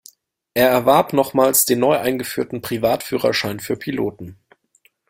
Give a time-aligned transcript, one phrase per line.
[0.55, 4.39] Er erwarb nochmals den neu eingeführten Privat-Führerschein für Piloten.